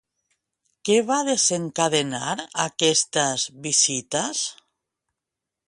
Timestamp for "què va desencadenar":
0.87-2.31